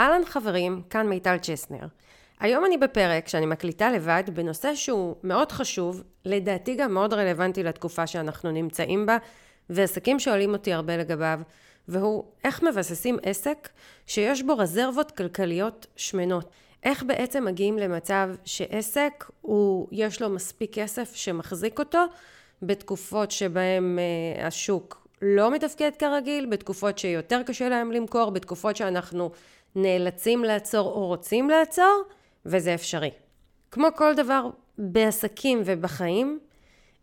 [0.00, 1.86] אהלן חברים, כאן מיטל צ'סנר.
[2.40, 8.06] היום אני בפרק שאני מקליטה לבד בנושא שהוא מאוד חשוב, לדעתי גם מאוד רלוונטי לתקופה
[8.06, 9.16] שאנחנו נמצאים בה,
[9.70, 11.40] ועסקים שואלים אותי הרבה לגביו,
[11.88, 13.68] והוא איך מבססים עסק
[14.06, 16.50] שיש בו רזרבות כלכליות שמנות.
[16.84, 22.04] איך בעצם מגיעים למצב שעסק הוא, יש לו מספיק כסף שמחזיק אותו
[22.62, 23.98] בתקופות שבהם
[24.38, 29.30] uh, השוק לא מתפקד כרגיל, בתקופות שיותר קשה להם למכור, בתקופות שאנחנו
[29.76, 32.02] נאלצים לעצור או רוצים לעצור,
[32.46, 33.10] וזה אפשרי.
[33.70, 36.38] כמו כל דבר בעסקים ובחיים,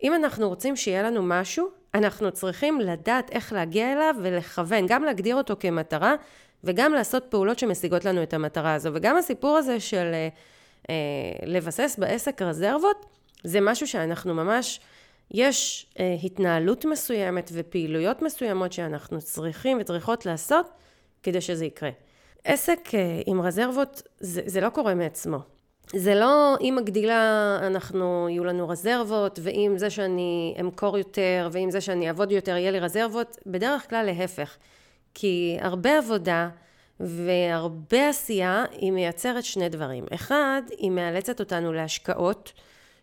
[0.04, 5.36] אם אנחנו רוצים שיהיה לנו משהו, אנחנו צריכים לדעת איך להגיע אליו ולכוון, גם להגדיר
[5.36, 6.16] אותו כמטרה
[6.64, 8.90] וגם לעשות פעולות שמשיגות לנו את המטרה הזו.
[8.94, 10.28] וגם הסיפור הזה של אה,
[10.90, 10.96] אה,
[11.46, 13.06] לבסס בעסק רזרבות,
[13.44, 14.80] זה משהו שאנחנו ממש,
[15.32, 20.70] יש אה, התנהלות מסוימת ופעילויות מסוימות שאנחנו צריכים וצריכות לעשות
[21.24, 21.90] כדי שזה יקרה.
[22.44, 25.38] עסק אה, עם רזרבות, זה, זה לא קורה מעצמו.
[25.94, 31.82] זה לא עם הגדילה אנחנו, יהיו לנו רזרבות, ועם זה שאני אמכור יותר, ועם זה
[31.82, 34.58] שאני אעבוד יותר, יהיה לי רזרבות, בדרך כלל להפך.
[35.14, 36.50] כי הרבה עבודה
[37.00, 40.06] והרבה עשייה, היא מייצרת שני דברים.
[40.14, 42.54] אחד, היא מאלצת אותנו להשקעות,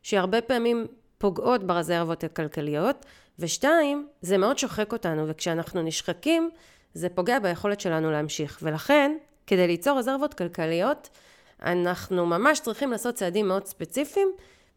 [0.03, 0.87] שהרבה פעמים
[1.19, 3.07] פוגעות ברזרבות הכלכליות,
[3.39, 6.51] ושתיים, זה מאוד שוחק אותנו, וכשאנחנו נשחקים,
[6.95, 8.59] זה פוגע ביכולת שלנו להמשיך.
[8.63, 11.09] ולכן, כדי ליצור רזרבות כלכליות,
[11.63, 14.29] אנחנו ממש צריכים לעשות צעדים מאוד ספציפיים,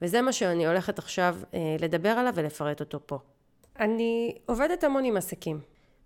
[0.02, 3.18] וזה מה שאני הולכת עכשיו אה, לדבר עליו ולפרט אותו פה.
[3.80, 5.60] אני עובדת המון עם עסקים,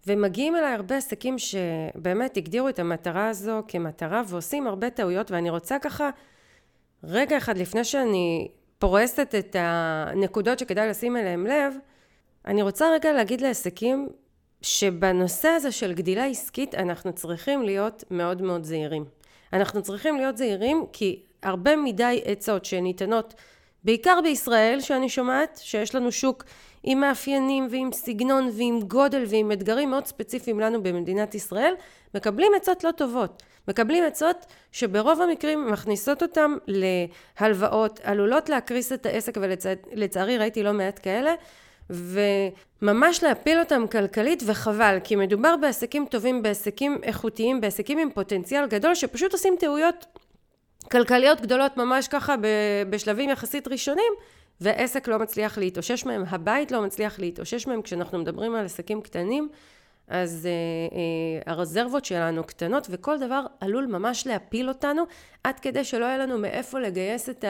[0.07, 5.79] ומגיעים אליי הרבה עסקים שבאמת הגדירו את המטרה הזו כמטרה ועושים הרבה טעויות, ואני רוצה
[5.79, 6.09] ככה,
[7.03, 11.73] רגע אחד לפני שאני פורסת את הנקודות שכדאי לשים אליהם לב,
[12.45, 14.09] אני רוצה רגע להגיד לעסקים
[14.61, 19.05] שבנושא הזה של גדילה עסקית אנחנו צריכים להיות מאוד מאוד זהירים.
[19.53, 23.33] אנחנו צריכים להיות זהירים כי הרבה מדי עצות שניתנות
[23.83, 26.43] בעיקר בישראל שאני שומעת שיש לנו שוק
[26.83, 31.73] עם מאפיינים ועם סגנון ועם גודל ועם אתגרים מאוד ספציפיים לנו במדינת ישראל
[32.15, 39.37] מקבלים עצות לא טובות מקבלים עצות שברוב המקרים מכניסות אותם להלוואות עלולות להקריס את העסק
[39.91, 41.33] ולצערי ראיתי לא מעט כאלה
[41.91, 48.95] וממש להפיל אותם כלכלית וחבל כי מדובר בעסקים טובים בעסקים איכותיים בעסקים עם פוטנציאל גדול
[48.95, 50.05] שפשוט עושים טעויות
[50.91, 52.35] כלכליות גדולות ממש ככה
[52.89, 54.13] בשלבים יחסית ראשונים
[54.61, 57.81] ועסק לא מצליח להתאושש מהם, הבית לא מצליח להתאושש מהם.
[57.81, 59.49] כשאנחנו מדברים על עסקים קטנים
[60.07, 60.51] אז אה,
[60.97, 65.03] אה, הרזרבות שלנו קטנות וכל דבר עלול ממש להפיל אותנו
[65.43, 67.45] עד כדי שלא יהיה לנו מאיפה לגייס את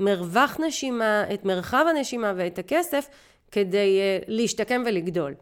[0.00, 3.08] המרווח נשימה, את מרחב הנשימה ואת הכסף
[3.54, 5.34] כדי uh, להשתקם ולגדול.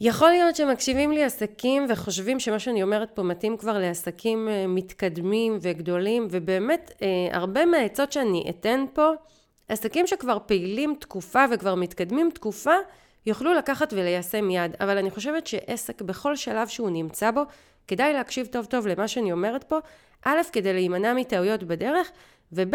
[0.00, 5.58] יכול להיות שמקשיבים לי עסקים וחושבים שמה שאני אומרת פה מתאים כבר לעסקים uh, מתקדמים
[5.60, 7.02] וגדולים ובאמת uh,
[7.36, 9.10] הרבה מהעצות שאני אתן פה
[9.68, 12.74] עסקים שכבר פעילים תקופה וכבר מתקדמים תקופה
[13.26, 17.42] יוכלו לקחת וליישם יד אבל אני חושבת שעסק בכל שלב שהוא נמצא בו
[17.88, 19.78] כדאי להקשיב טוב טוב למה שאני אומרת פה
[20.24, 22.10] א' כדי להימנע מטעויות בדרך
[22.52, 22.74] וב'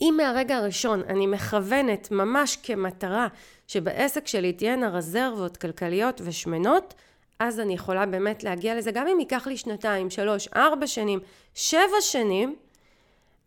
[0.00, 3.28] אם מהרגע הראשון אני מכוונת ממש כמטרה
[3.72, 6.94] שבעסק שלי תהיינה רזרבות כלכליות ושמנות,
[7.38, 11.20] אז אני יכולה באמת להגיע לזה, גם אם ייקח לי שנתיים, שלוש, ארבע שנים,
[11.54, 12.56] שבע שנים,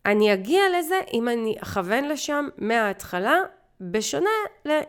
[0.05, 3.35] אני אגיע לזה אם אני אכוון לשם מההתחלה,
[3.81, 4.29] בשונה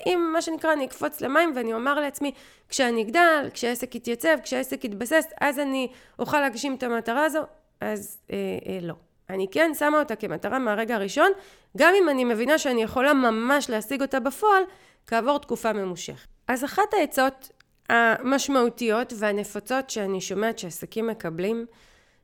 [0.06, 2.32] אם מה שנקרא אני אקפוץ למים ואני אומר לעצמי
[2.68, 5.88] כשאני אגדל, כשהעסק יתייצב, כשהעסק יתבסס, אז אני
[6.18, 7.42] אוכל להגשים את המטרה הזו,
[7.80, 8.36] אז אה,
[8.66, 8.94] אה, לא.
[9.30, 11.30] אני כן שמה אותה כמטרה מהרגע הראשון,
[11.76, 14.62] גם אם אני מבינה שאני יכולה ממש להשיג אותה בפועל
[15.06, 16.28] כעבור תקופה ממושכת.
[16.48, 17.50] אז אחת העצות
[17.88, 21.66] המשמעותיות והנפוצות שאני שומעת שעסקים מקבלים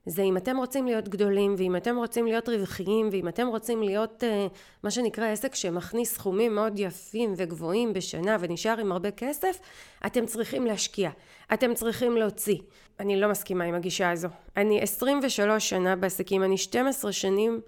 [0.07, 4.23] זה אם אתם רוצים להיות גדולים ואם אתם רוצים להיות רווחיים ואם אתם רוצים להיות
[4.23, 9.59] uh, מה שנקרא עסק שמכניס סכומים מאוד יפים וגבוהים בשנה ונשאר עם הרבה כסף,
[10.07, 11.11] אתם צריכים להשקיע,
[11.55, 12.59] אתם צריכים להוציא.
[13.01, 14.29] אני לא מסכימה עם הגישה הזו.
[14.57, 17.61] אני 23 שנה בעסקים, אני 12 שנים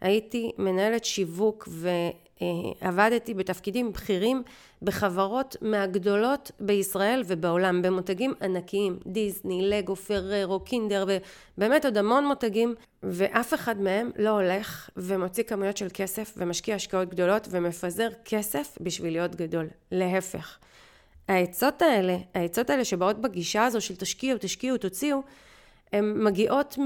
[0.00, 1.68] הייתי מנהלת שיווק
[2.40, 4.42] ועבדתי בתפקידים בכירים
[4.82, 11.06] בחברות מהגדולות בישראל ובעולם, במותגים ענקיים, דיסני, לגו, פררו, קינדר
[11.56, 17.08] ובאמת עוד המון מותגים ואף אחד מהם לא הולך ומוציא כמויות של כסף ומשקיע השקעות
[17.08, 19.66] גדולות ומפזר כסף בשביל להיות גדול.
[19.92, 20.58] להפך.
[21.28, 25.22] העצות האלה, העצות האלה שבאות בגישה הזו של תשקיעו, תשקיעו, תוציאו,
[25.92, 26.78] הן מגיעות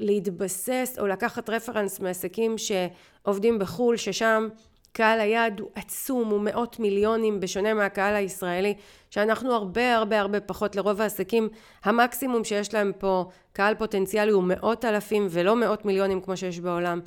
[0.00, 4.48] מלהתבסס או לקחת רפרנס מעסקים שעובדים בחו"ל, ששם
[4.92, 8.74] קהל היעד הוא עצום, הוא מאות מיליונים, בשונה מהקהל הישראלי,
[9.10, 11.48] שאנחנו הרבה הרבה הרבה פחות לרוב העסקים.
[11.84, 17.00] המקסימום שיש להם פה קהל פוטנציאלי הוא מאות אלפים ולא מאות מיליונים כמו שיש בעולם.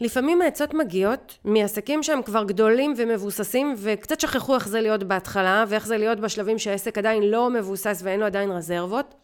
[0.00, 5.86] לפעמים העצות מגיעות מעסקים שהם כבר גדולים ומבוססים וקצת שכחו איך זה להיות בהתחלה ואיך
[5.86, 9.14] זה להיות בשלבים שהעסק עדיין לא מבוסס ואין לו עדיין רזרבות.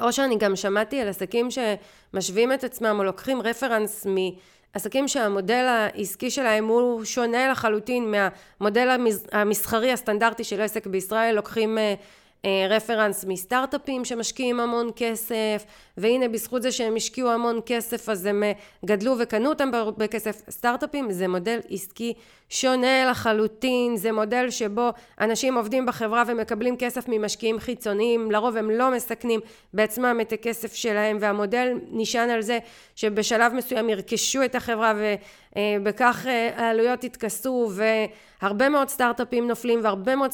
[0.00, 6.30] או שאני גם שמעתי על עסקים שמשווים את עצמם או לוקחים רפרנס מעסקים שהמודל העסקי
[6.30, 8.96] שלהם הוא שונה לחלוטין מהמודל
[9.32, 11.94] המסחרי הסטנדרטי של עסק בישראל, לוקחים אה,
[12.68, 15.64] רפרנס מסטארט-אפים שמשקיעים המון כסף,
[15.96, 18.52] והנה בזכות זה שהם השקיעו המון כסף אז הם אה,
[18.84, 20.50] גדלו וקנו אותם בכסף.
[20.50, 22.14] סטארט-אפים זה מודל עסקי
[22.48, 24.88] שונה לחלוטין, זה מודל שבו
[25.20, 29.40] אנשים עובדים בחברה ומקבלים כסף ממשקיעים חיצוניים, לרוב הם לא מסכנים
[29.72, 32.58] בעצמם את הכסף שלהם, והמודל נשען על זה
[32.96, 35.76] שבשלב מסוים ירכשו את החברה ובכך אה,
[36.56, 37.70] העלויות יתכסו
[38.40, 40.30] והרבה מאוד סטארט-אפים נופלים והרבה מאוד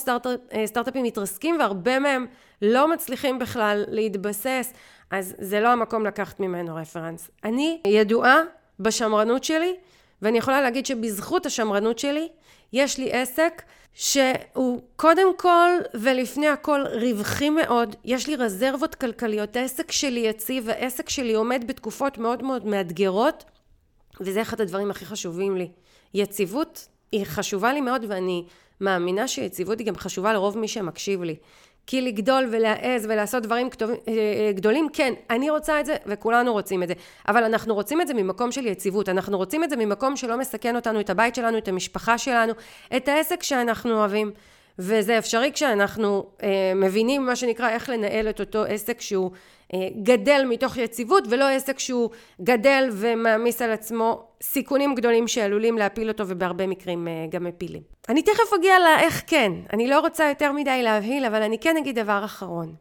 [0.67, 2.27] סטארט-אפים מתרסקים והרבה מהם
[2.63, 4.73] לא מצליחים בכלל להתבסס,
[5.11, 7.31] אז זה לא המקום לקחת ממנו רפרנס.
[7.45, 8.41] אני ידועה
[8.81, 9.75] בשמרנות שלי,
[10.23, 12.29] ואני יכולה להגיד שבזכות השמרנות שלי,
[12.73, 13.63] יש לי עסק
[13.95, 21.09] שהוא קודם כל ולפני הכל רווחי מאוד, יש לי רזרבות כלכליות, העסק שלי יציב, העסק
[21.09, 23.45] שלי עומד בתקופות מאוד מאוד מאתגרות,
[24.25, 25.69] וזה אחד הדברים הכי חשובים לי.
[26.15, 28.45] יציבות היא חשובה לי מאוד ואני
[28.81, 31.37] מאמינה שיציבות היא גם חשובה לרוב מי שמקשיב לי.
[31.87, 36.83] כי לגדול ולהעז ולעשות דברים אה, אה, גדולים, כן, אני רוצה את זה וכולנו רוצים
[36.83, 36.95] את זה.
[37.29, 40.77] אבל אנחנו רוצים את זה ממקום של יציבות, אנחנו רוצים את זה ממקום שלא מסכן
[40.77, 42.53] אותנו, את הבית שלנו, את המשפחה שלנו,
[42.97, 44.31] את העסק שאנחנו אוהבים.
[44.79, 49.31] וזה אפשרי כשאנחנו אה, מבינים מה שנקרא איך לנהל את אותו עסק שהוא
[49.75, 52.11] אה, גדל מתוך יציבות ולא עסק שהוא
[52.43, 57.83] גדל ומעמיס על עצמו סיכונים גדולים שעלולים להפיל אותו ובהרבה מקרים אה, גם מפילים.
[58.09, 61.99] אני תכף אגיע לאיך כן, אני לא רוצה יותר מדי להבהיל אבל אני כן אגיד
[61.99, 62.75] דבר אחרון.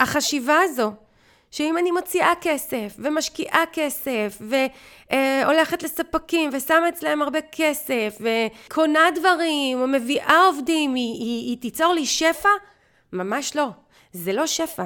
[0.00, 0.92] החשיבה הזו
[1.52, 4.42] שאם אני מוציאה כסף ומשקיעה כסף
[5.10, 11.92] והולכת לספקים ושמה אצלם הרבה כסף וקונה דברים או מביאה עובדים היא, היא, היא תיצור
[11.92, 12.48] לי שפע?
[13.12, 13.66] ממש לא.
[14.12, 14.84] זה לא שפע.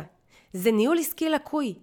[0.53, 1.75] זה ניהול עסקי לקוי.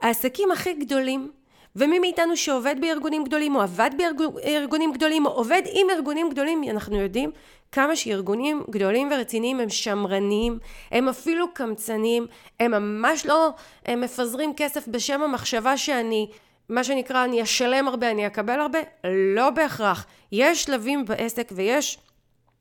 [0.00, 1.32] העסקים הכי גדולים
[1.76, 6.96] ומי מאיתנו שעובד בארגונים גדולים או עבד בארגונים גדולים או עובד עם ארגונים גדולים אנחנו
[6.96, 7.30] יודעים
[7.72, 10.58] כמה שארגונים גדולים ורציניים הם שמרניים,
[10.90, 12.26] הם אפילו קמצנים,
[12.60, 13.50] הם ממש לא
[13.86, 16.28] הם מפזרים כסף בשם המחשבה שאני,
[16.68, 18.78] מה שנקרא, אני אשלם הרבה, אני אקבל הרבה,
[19.36, 20.06] לא בהכרח.
[20.32, 21.98] יש שלבים בעסק ויש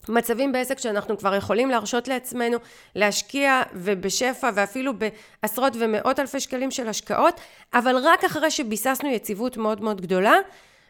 [0.10, 2.58] מצבים בעסק שאנחנו כבר יכולים להרשות לעצמנו
[2.96, 4.94] להשקיע ובשפע ואפילו
[5.44, 7.40] בעשרות ומאות אלפי שקלים של השקעות,
[7.74, 10.36] אבל רק אחרי שביססנו יציבות מאוד מאוד גדולה.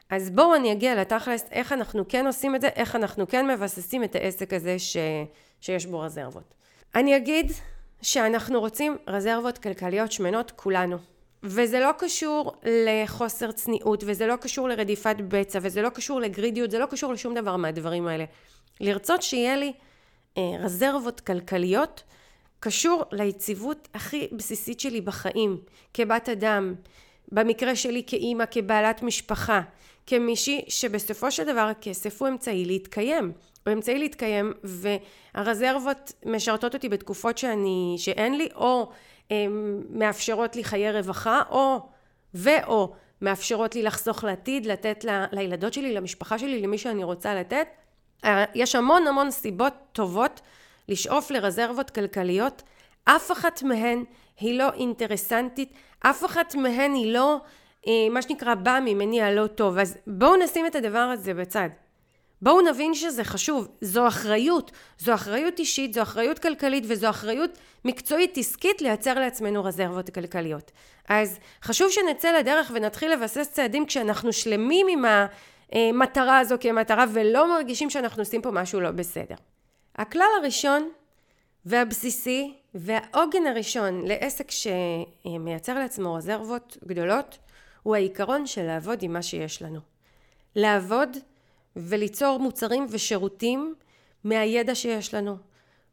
[0.10, 4.04] אז בואו אני אגיע לתכלס, איך אנחנו כן עושים את זה, איך אנחנו כן מבססים
[4.04, 4.98] את העסק הזה ש...
[5.62, 6.54] שיש בו רזרבות.
[6.96, 7.52] אני אגיד
[8.02, 10.98] שאנחנו רוצים רזרבות כלכליות שמנות כולנו.
[11.44, 16.80] וזה לא קשור לחוסר צניעות, וזה לא קשור לרדיפת בצע, וזה לא קשור לגרידיות, זה
[16.80, 18.26] לא קשור לשום דבר מהדברים האלה.
[18.80, 19.74] לרצות שיהיה לי
[20.38, 22.04] אה, רזרבות כלכליות,
[22.60, 25.58] קשור ליציבות הכי בסיסית שלי בחיים,
[25.94, 26.76] כבת אדם,
[27.32, 29.62] במקרה שלי כאימא, כבעלת משפחה,
[30.08, 33.32] כמישהי שבסופו של דבר הכסף הוא אמצעי להתקיים.
[33.66, 38.90] הוא אמצעי להתקיים והרזרבות משרתות אותי בתקופות שאני, שאין לי, או
[39.90, 41.80] מאפשרות לי חיי רווחה, או
[42.34, 47.68] ואו מאפשרות לי לחסוך לעתיד, לתת ל, לילדות שלי, למשפחה שלי, למי שאני רוצה לתת.
[48.26, 50.42] אה, יש המון המון סיבות טובות
[50.88, 52.64] לשאוף לרזרבות כלכליות.
[53.06, 54.04] אף אחת מהן
[54.40, 57.38] היא לא אינטרסנטית, אף אחת מהן היא לא
[57.88, 59.78] אה, מה שנקרא באה ממניע לא טוב.
[59.78, 61.70] אז בואו נשים את הדבר הזה בצד.
[62.42, 68.38] בואו נבין שזה חשוב, זו אחריות, זו אחריות אישית, זו אחריות כלכלית וזו אחריות מקצועית
[68.38, 70.72] עסקית לייצר לעצמנו רזרבות כלכליות.
[71.10, 75.06] אז חשוב שנצא לדרך ונתחיל לבסס צעדים כשאנחנו שלמים עם
[75.72, 79.36] המטרה הזו כמטרה ולא מרגישים שאנחנו עושים פה משהו לא בסדר.
[79.96, 80.90] הכלל הראשון
[81.66, 87.38] והבסיסי והעוגן הראשון לעסק שמייצר לעצמו רזרבות גדולות
[87.84, 89.80] הוא העיקרון של לעבוד עם מה שיש לנו.
[90.56, 91.18] לעבוד
[91.76, 93.76] וליצור מוצרים ושירותים
[94.24, 95.38] מהידע שיש לנו,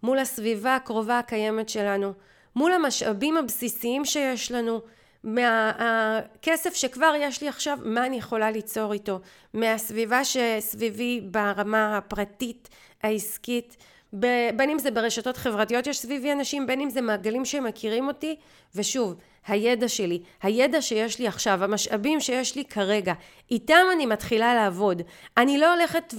[0.02, 2.12] מול הסביבה הקרובה הקיימת שלנו,
[2.56, 4.80] מול המשאבים הבסיסיים שיש לנו,
[5.24, 9.20] מהכסף שכבר יש לי עכשיו, מה אני יכולה ליצור איתו,
[9.54, 12.68] מהסביבה שסביבי ברמה הפרטית,
[13.02, 13.76] העסקית,
[14.12, 18.36] בין אם זה ברשתות חברתיות יש סביבי אנשים, בין אם זה מעגלים שמכירים אותי,
[18.74, 19.14] ושוב,
[19.46, 23.12] הידע שלי, הידע שיש לי עכשיו, המשאבים שיש לי כרגע,
[23.50, 25.02] איתם אני מתחילה לעבוד.
[25.36, 26.14] אני לא הולכת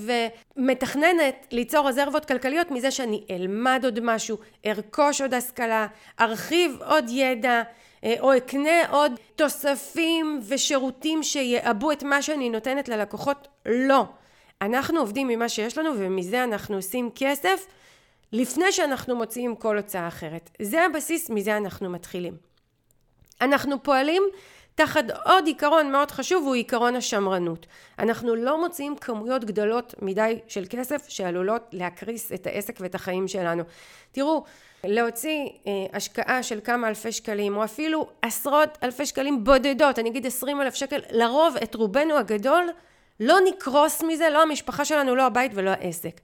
[0.57, 5.87] ומתכננת ליצור רזרבות כלכליות מזה שאני אלמד עוד משהו, ארכוש עוד השכלה,
[6.19, 7.61] ארחיב עוד ידע,
[8.03, 13.47] אה, או אקנה עוד תוספים ושירותים שיעבו את מה שאני נותנת ללקוחות.
[13.65, 14.05] לא.
[14.61, 17.67] אנחנו עובדים ממה שיש לנו ומזה אנחנו עושים כסף
[18.31, 20.49] לפני שאנחנו מוציאים כל הוצאה אחרת.
[20.61, 22.37] זה הבסיס, מזה אנחנו מתחילים.
[23.41, 24.23] אנחנו פועלים
[24.75, 27.65] תחת עוד עיקרון מאוד חשוב, הוא עיקרון השמרנות.
[27.99, 33.63] אנחנו לא מוציאים כמויות גדולות מדי של כסף שעלולות להקריס את העסק ואת החיים שלנו.
[34.11, 34.43] תראו,
[34.83, 40.25] להוציא אה, השקעה של כמה אלפי שקלים, או אפילו עשרות אלפי שקלים בודדות, אני אגיד
[40.25, 42.69] עשרים אלף שקל, לרוב את רובנו הגדול
[43.19, 46.21] לא נקרוס מזה, לא המשפחה שלנו, לא הבית ולא העסק.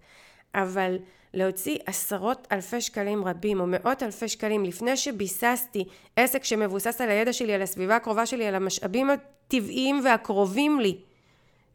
[0.56, 0.98] אבל
[1.34, 5.86] להוציא עשרות אלפי שקלים רבים או מאות אלפי שקלים לפני שביססתי
[6.16, 10.98] עסק שמבוסס על הידע שלי, על הסביבה הקרובה שלי, על המשאבים הטבעיים והקרובים לי,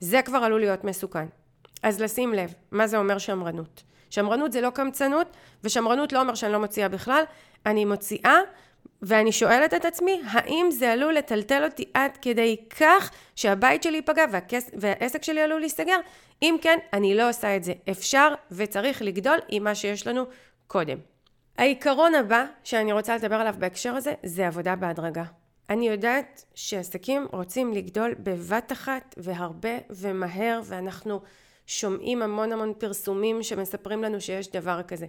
[0.00, 1.26] זה כבר עלול להיות מסוכן.
[1.82, 3.82] אז לשים לב, מה זה אומר שמרנות?
[4.10, 5.26] שמרנות זה לא קמצנות,
[5.64, 7.22] ושמרנות לא אומר שאני לא מוציאה בכלל,
[7.66, 8.38] אני מוציאה
[9.02, 14.24] ואני שואלת את עצמי, האם זה עלול לטלטל אותי עד כדי כך שהבית שלי ייפגע
[14.32, 14.70] והכס...
[14.74, 15.96] והעסק שלי עלול להיסגר?
[16.42, 17.72] אם כן, אני לא עושה את זה.
[17.90, 20.24] אפשר וצריך לגדול עם מה שיש לנו
[20.66, 20.98] קודם.
[21.58, 25.24] העיקרון הבא שאני רוצה לדבר עליו בהקשר הזה, זה עבודה בהדרגה.
[25.70, 31.20] אני יודעת שעסקים רוצים לגדול בבת אחת והרבה ומהר, ואנחנו
[31.66, 35.06] שומעים המון המון פרסומים שמספרים לנו שיש דבר כזה.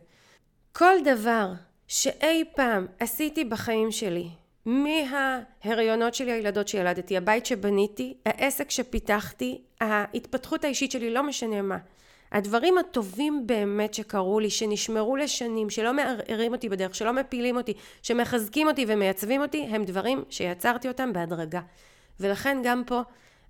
[0.72, 1.52] כל דבר
[1.94, 4.28] שאי פעם עשיתי בחיים שלי,
[4.66, 11.78] מההריונות שלי, הילדות שילדתי, הבית שבניתי, העסק שפיתחתי, ההתפתחות האישית שלי, לא משנה מה.
[12.32, 18.68] הדברים הטובים באמת שקרו לי, שנשמרו לשנים, שלא מערערים אותי בדרך, שלא מפילים אותי, שמחזקים
[18.68, 21.62] אותי ומייצבים אותי, הם דברים שיצרתי אותם בהדרגה.
[22.20, 23.02] ולכן גם פה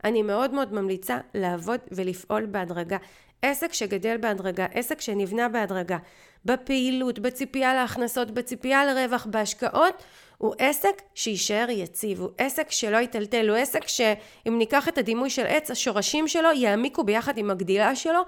[0.04, 2.98] אני מאוד מאוד ממליצה לעבוד ולפעול בהדרגה.
[3.42, 5.98] עסק שגדל בהדרגה, עסק שנבנה בהדרגה,
[6.46, 10.04] בפעילות, בציפייה להכנסות, בציפייה לרווח, בהשקעות,
[10.38, 15.46] הוא עסק שיישאר יציב, הוא עסק שלא יטלטל, הוא עסק שאם ניקח את הדימוי של
[15.46, 18.22] עץ, השורשים שלו יעמיקו ביחד עם הגדילה שלו,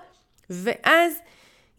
[0.49, 1.13] ואז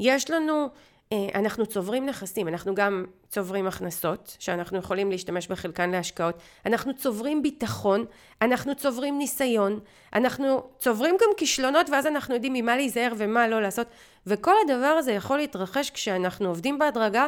[0.00, 0.68] יש לנו
[1.12, 8.04] אנחנו צוברים נכסים, אנחנו גם צוברים הכנסות, שאנחנו יכולים להשתמש בחלקן להשקעות, אנחנו צוברים ביטחון,
[8.42, 9.80] אנחנו צוברים ניסיון,
[10.14, 13.86] אנחנו צוברים גם כישלונות ואז אנחנו יודעים ממה להיזהר ומה לא לעשות,
[14.26, 17.26] וכל הדבר הזה יכול להתרחש כשאנחנו עובדים בהדרגה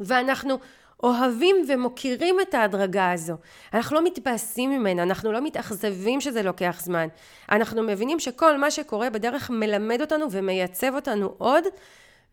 [0.00, 0.58] ואנחנו
[1.02, 3.34] אוהבים ומוקירים את ההדרגה הזו.
[3.74, 7.08] אנחנו לא מתבאסים ממנה, אנחנו לא מתאכזבים שזה לוקח זמן.
[7.50, 11.64] אנחנו מבינים שכל מה שקורה בדרך מלמד אותנו ומייצב אותנו עוד,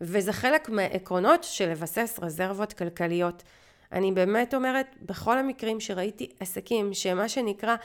[0.00, 3.42] וזה חלק מהעקרונות של לבסס רזרבות כלכליות.
[3.92, 7.76] אני באמת אומרת, בכל המקרים שראיתי עסקים שמה שנקרא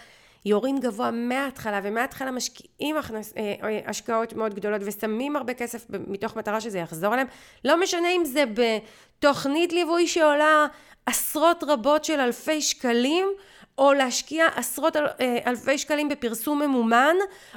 [0.45, 6.35] יורים גבוה מההתחלה ומההתחלה משקיעים הכנס, אה, אה, השקעות מאוד גדולות ושמים הרבה כסף מתוך
[6.35, 7.27] מטרה שזה יחזור אליהם
[7.65, 10.67] לא משנה אם זה בתוכנית ליווי שעולה
[11.05, 13.27] עשרות רבות של אלפי שקלים
[13.79, 17.15] או להשקיע עשרות אל, אה, אלפי שקלים בפרסום ממומן,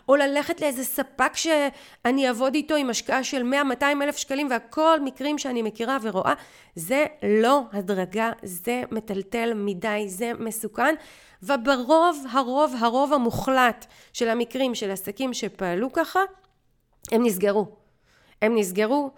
[0.09, 5.38] או ללכת לאיזה ספק שאני אעבוד איתו עם השקעה של 100-200 אלף שקלים והכל מקרים
[5.38, 6.35] שאני מכירה ורואה,
[6.75, 10.95] זה לא הדרגה, זה מטלטל מדי, זה מסוכן,
[11.43, 16.21] וברוב, הרוב, הרוב המוחלט של המקרים של עסקים שפעלו ככה,
[17.12, 17.67] הם נסגרו.
[18.43, 19.11] הם נסגרו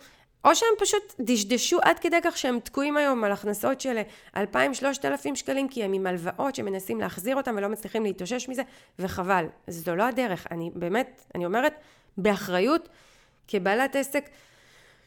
[0.44, 3.98] או שהם פשוט דשדשו עד כדי כך שהם תקועים היום על הכנסות של
[4.36, 4.38] 2,000-3,000
[5.34, 8.62] שקלים כי הם עם הלוואות שמנסים להחזיר אותם ולא מצליחים להתאושש מזה
[8.98, 9.46] וחבל.
[9.66, 10.46] זו לא הדרך.
[10.50, 11.74] אני באמת, אני אומרת
[12.18, 12.88] באחריות
[13.48, 14.28] כבעלת עסק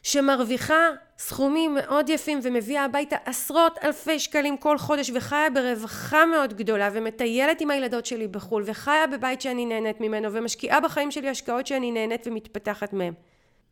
[0.02, 6.88] שמרוויחה סכומים מאוד יפים ומביאה הביתה עשרות אלפי שקלים כל חודש וחיה ברווחה מאוד גדולה
[6.92, 11.90] ומטיילת עם הילדות שלי בחו"ל וחיה בבית שאני נהנית ממנו ומשקיעה בחיים שלי השקעות שאני
[11.92, 13.14] נהנית ומתפתחת מהם.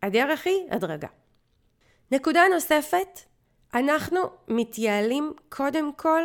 [0.02, 1.08] הדרך היא הדרגה.
[2.12, 3.20] נקודה נוספת,
[3.74, 6.22] אנחנו מתייעלים קודם כל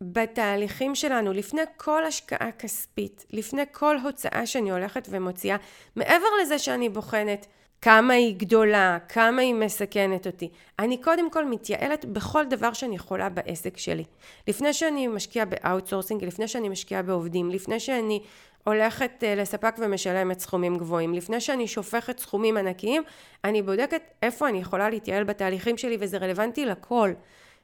[0.00, 5.56] בתהליכים שלנו, לפני כל השקעה כספית, לפני כל הוצאה שאני הולכת ומוציאה,
[5.96, 7.46] מעבר לזה שאני בוחנת
[7.82, 10.50] כמה היא גדולה, כמה היא מסכנת אותי.
[10.78, 14.04] אני קודם כל מתייעלת בכל דבר שאני יכולה בעסק שלי.
[14.48, 18.22] לפני שאני משקיעה ב outsourcing, לפני שאני משקיעה בעובדים, לפני שאני
[18.64, 21.14] הולכת אה, לספק ומשלמת סכומים גבוהים.
[21.14, 23.02] לפני שאני שופכת סכומים ענקיים,
[23.44, 27.12] אני בודקת איפה אני יכולה להתייעל בתהליכים שלי וזה רלוונטי לכל.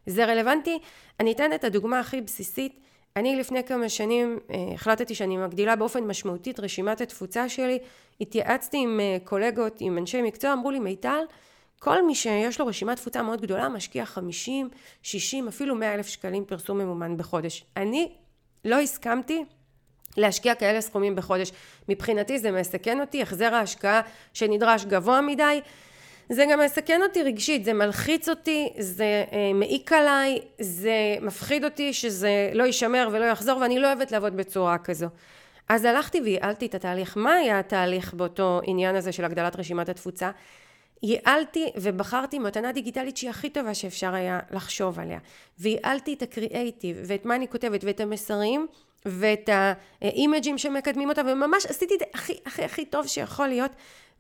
[0.07, 0.79] זה רלוונטי,
[1.21, 2.81] אני אתן את הדוגמה הכי בסיסית.
[3.17, 7.79] אני לפני כמה שנים אה, החלטתי שאני מגדילה באופן משמעותי את רשימת התפוצה שלי,
[8.21, 11.21] התייעצתי עם אה, קולגות, עם אנשי מקצוע, אמרו לי מיטל,
[11.79, 14.69] כל מי שיש לו רשימת תפוצה מאוד גדולה משקיע 50,
[15.03, 17.65] 60, אפילו 100 אלף שקלים פרסום ממומן בחודש.
[17.77, 18.13] אני
[18.65, 19.45] לא הסכמתי
[20.19, 21.53] להשקיע כאלה סכומים בחודש.
[21.89, 24.01] מבחינתי זה מסכן אותי, החזר ההשקעה
[24.33, 25.61] שנדרש גבוה מדי.
[26.29, 31.93] זה גם מסכן אותי רגשית, זה מלחיץ אותי, זה אה, מעיק עליי, זה מפחיד אותי
[31.93, 35.07] שזה לא יישמר ולא יחזור, ואני לא אוהבת לעבוד בצורה כזו.
[35.69, 37.17] אז הלכתי וייעלתי את התהליך.
[37.17, 40.31] מה היה התהליך באותו עניין הזה של הגדלת רשימת התפוצה?
[41.03, 45.19] ייעלתי ובחרתי מתנה דיגיטלית שהיא הכי טובה שאפשר היה לחשוב עליה.
[45.59, 48.67] וייעלתי את הקריאייטיב ואת מה אני כותבת ואת המסרים
[49.07, 49.51] ואת
[50.01, 53.71] האימג'ים שמקדמים אותה וממש עשיתי את זה הכי הכי הכי טוב שיכול להיות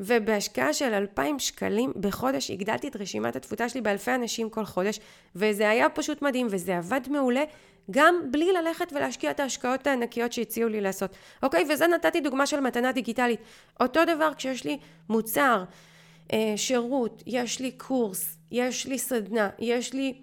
[0.01, 5.01] ובהשקעה של אלפיים שקלים בחודש הגדלתי את רשימת התפוצה שלי באלפי אנשים כל חודש
[5.37, 7.45] וזה היה פשוט מדהים וזה עבד מעולה
[7.91, 11.11] גם בלי ללכת ולהשקיע את ההשקעות הענקיות שהציעו לי לעשות.
[11.43, 11.65] אוקיי?
[11.71, 13.41] וזה נתתי דוגמה של מתנה דיגיטלית.
[13.81, 15.65] אותו דבר כשיש לי מוצר,
[16.33, 20.23] אה, שירות, יש לי קורס, יש לי סדנה, יש לי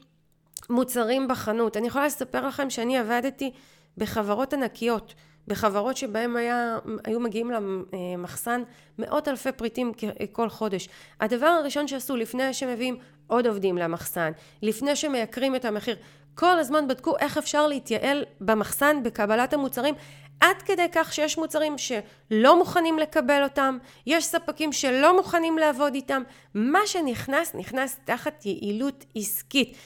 [0.70, 1.78] מוצרים בחנות.
[1.78, 3.52] אני יכולה לספר לכם שאני עבדתי
[3.98, 5.14] בחברות ענקיות,
[5.48, 5.98] בחברות
[6.36, 8.64] היה, היו מגיעים למחסן
[9.00, 9.92] מאות אלפי פריטים
[10.32, 10.90] כל חודש.
[11.22, 12.98] הדבר הראשון שעשו לפני שמביאים
[13.28, 15.96] עוד עובדים למחסן, לפני שמייקרים את המחיר,
[16.36, 19.96] כל הזמן בדקו איך אפשר להתייעל במחסן בקבלת המוצרים
[20.40, 26.24] עד כדי כך שיש מוצרים שלא מוכנים לקבל אותם, יש ספקים שלא מוכנים לעבוד איתם,
[26.54, 29.78] מה שנכנס נכנס תחת יעילות עסקית.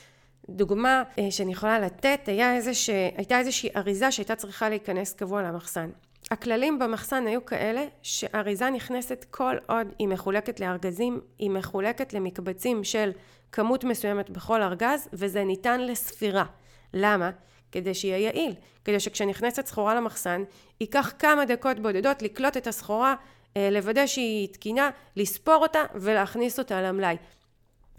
[0.55, 2.89] דוגמה אה, שאני יכולה לתת, היה איזה ש...
[2.89, 5.89] הייתה איזושהי אריזה שהייתה צריכה להיכנס קבוע למחסן.
[6.31, 13.11] הכללים במחסן היו כאלה שאריזה נכנסת כל עוד היא מחולקת לארגזים, היא מחולקת למקבצים של
[13.51, 16.45] כמות מסוימת בכל ארגז וזה ניתן לספירה.
[16.93, 17.31] למה?
[17.71, 18.53] כדי שיהיה יעיל,
[18.85, 20.43] כדי שכשנכנסת סחורה למחסן,
[20.81, 23.15] ייקח כמה דקות בודדות לקלוט את הסחורה,
[23.57, 27.17] אה, לוודא שהיא תקינה, לספור אותה ולהכניס אותה למלאי.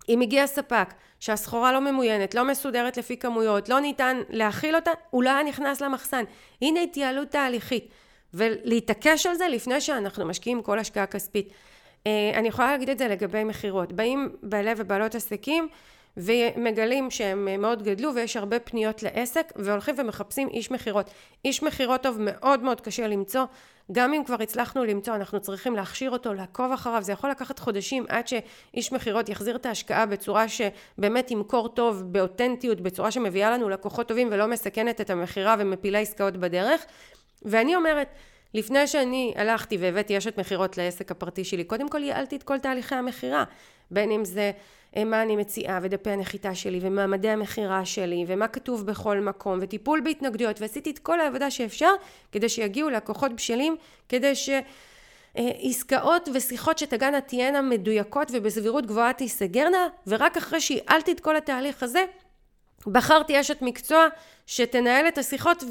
[0.08, 5.22] אם הגיע ספק שהסחורה לא ממוינת, לא מסודרת לפי כמויות, לא ניתן להכיל אותה, הוא
[5.22, 6.24] לא היה נכנס למחסן.
[6.62, 7.88] הנה התייעלות תהליכית.
[8.34, 11.52] ולהתעקש על זה לפני שאנחנו משקיעים כל השקעה כספית.
[12.06, 13.92] אה, אני יכולה להגיד את זה לגבי מכירות.
[13.92, 15.68] באים בעלי ובעלות עסקים
[16.16, 21.10] ומגלים שהם מאוד גדלו ויש הרבה פניות לעסק והולכים ומחפשים איש מכירות.
[21.44, 23.44] איש מכירות טוב מאוד מאוד קשה למצוא,
[23.92, 28.04] גם אם כבר הצלחנו למצוא אנחנו צריכים להכשיר אותו, לעקוב אחריו, זה יכול לקחת חודשים
[28.08, 34.08] עד שאיש מכירות יחזיר את ההשקעה בצורה שבאמת ימכור טוב, באותנטיות, בצורה שמביאה לנו לקוחות
[34.08, 36.84] טובים ולא מסכנת את המכירה ומפילה עסקאות בדרך.
[37.42, 38.08] ואני אומרת,
[38.54, 42.94] לפני שאני הלכתי והבאתי אשת מכירות לעסק הפרטי שלי, קודם כל ייעלתי את כל תהליכי
[42.94, 43.44] המכירה,
[43.90, 44.52] בין אם זה
[44.96, 50.00] אה, מה אני מציעה ודפי הנחיתה שלי ומעמדי המכירה שלי ומה כתוב בכל מקום וטיפול
[50.00, 51.90] בהתנגדויות ועשיתי את כל העבודה שאפשר
[52.32, 53.76] כדי שיגיעו לקוחות בשלים
[54.08, 54.50] כדי ש...
[55.38, 55.50] אה,
[56.34, 62.04] ושיחות שתגענה תהיינה מדויקות ובסבירות גבוהה תיסגרנה ורק אחרי שהעלתי את כל התהליך הזה
[62.86, 64.06] בחרתי אשת מקצוע
[64.46, 65.64] שתנהל את השיחות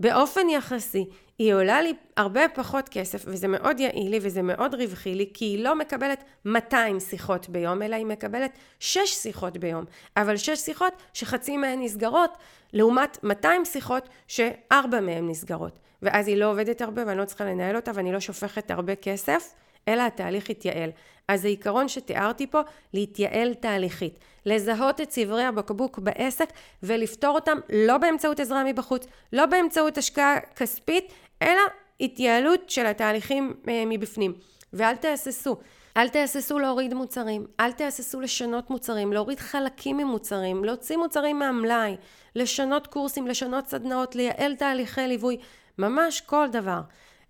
[0.00, 1.04] ובאופן יחסי
[1.38, 5.44] היא עולה לי הרבה פחות כסף וזה מאוד יעיל לי וזה מאוד רווחי לי כי
[5.44, 9.84] היא לא מקבלת 200 שיחות ביום אלא היא מקבלת 6 שיחות ביום
[10.16, 12.30] אבל 6 שיחות שחצי מהן נסגרות
[12.72, 17.76] לעומת 200 שיחות שארבע מהן נסגרות ואז היא לא עובדת הרבה ואני לא צריכה לנהל
[17.76, 19.54] אותה ואני לא שופכת הרבה כסף
[19.88, 20.90] אלא התהליך יתייעל.
[21.28, 22.60] אז העיקרון שתיארתי פה,
[22.92, 24.18] להתייעל תהליכית.
[24.46, 26.48] לזהות את צווארי הבקבוק בעסק
[26.82, 31.62] ולפתור אותם לא באמצעות עזרה מבחוץ, לא באמצעות השקעה כספית, אלא
[32.00, 34.34] התייעלות של התהליכים אה, מבפנים.
[34.72, 35.56] ואל תהססו.
[35.96, 41.96] אל תהססו להוריד מוצרים, אל תהססו לשנות מוצרים, להוריד חלקים ממוצרים, להוציא מוצרים מהמלאי,
[42.36, 45.36] לשנות קורסים, לשנות סדנאות, לייעל תהליכי ליווי,
[45.78, 46.80] ממש כל דבר.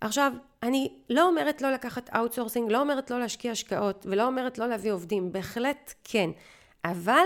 [0.01, 4.67] עכשיו, אני לא אומרת לא לקחת outsourcing, לא אומרת לא להשקיע השקעות, ולא אומרת לא
[4.67, 6.29] להביא עובדים, בהחלט כן.
[6.85, 7.25] אבל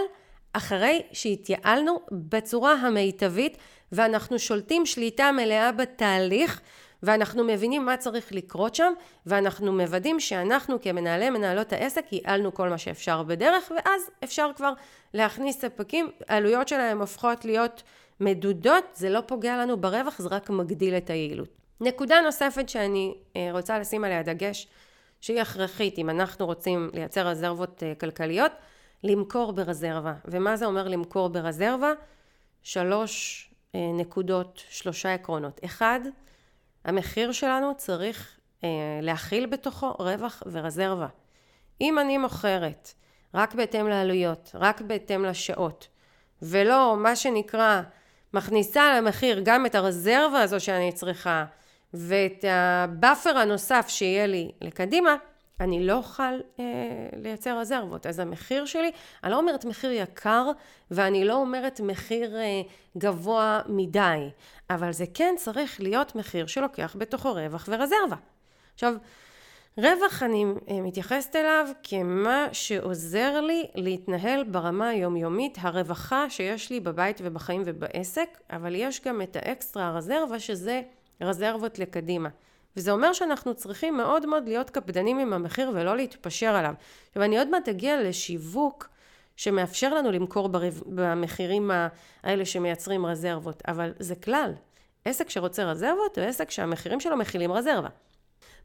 [0.53, 3.57] אחרי שהתייעלנו בצורה המיטבית,
[3.91, 6.61] ואנחנו שולטים שליטה מלאה בתהליך,
[7.03, 8.93] ואנחנו מבינים מה צריך לקרות שם,
[9.25, 14.73] ואנחנו מוודאים שאנחנו כמנהלי מנהלות העסק ייעלנו כל מה שאפשר בדרך, ואז אפשר כבר
[15.13, 17.83] להכניס ספקים, העלויות שלהם הופכות להיות
[18.19, 21.49] מדודות, זה לא פוגע לנו ברווח, זה רק מגדיל את היעילות.
[21.81, 24.67] נקודה נוספת שאני אה, רוצה לשים עליה דגש,
[25.21, 28.51] שהיא הכרחית אם אנחנו רוצים לייצר רזרבות אה, כלכליות,
[29.03, 30.13] למכור ברזרבה.
[30.25, 31.91] ומה זה אומר למכור ברזרבה?
[32.63, 35.59] שלוש אה, נקודות, שלושה עקרונות.
[35.65, 35.99] אחד,
[36.85, 38.39] המחיר שלנו צריך
[39.01, 41.07] להכיל בתוכו רווח ורזרבה.
[41.81, 42.93] אם אני מוכרת
[43.33, 45.87] רק בהתאם לעלויות, רק בהתאם לשעות,
[46.41, 47.81] ולא מה שנקרא
[48.33, 51.45] מכניסה למחיר גם את הרזרבה הזו שאני צריכה
[51.93, 55.15] ואת ה buffer הנוסף שיהיה לי לקדימה,
[55.59, 56.65] אני לא אוכל אה,
[57.17, 58.05] לייצר רזרבות.
[58.05, 58.91] אז המחיר שלי,
[59.23, 60.51] אני לא אומרת מחיר יקר,
[60.91, 62.61] ואני לא אומרת מחיר אה,
[62.97, 64.29] גבוה מדי,
[64.69, 68.15] אבל זה כן צריך להיות מחיר שלוקח בתוכו רווח ורזרבה.
[68.73, 68.93] עכשיו,
[69.77, 77.21] רווח אני אה, מתייחסת אליו כמה שעוזר לי להתנהל ברמה היומיומית, הרווחה שיש לי בבית
[77.23, 80.81] ובחיים ובעסק, אבל יש גם את האקסטרה הרזרבה שזה
[81.21, 82.29] רזרבות לקדימה.
[82.77, 86.73] וזה אומר שאנחנו צריכים מאוד מאוד להיות קפדנים עם המחיר ולא להתפשר עליו.
[87.07, 88.89] עכשיו אני עוד מעט אגיע לשיווק
[89.35, 90.49] שמאפשר לנו למכור.
[90.85, 91.71] במחירים
[92.23, 94.53] האלה שמייצרים רזרבות, אבל זה כלל.
[95.05, 97.89] עסק שרוצה רזרבות הוא עסק שהמחירים שלו מכילים רזרבה.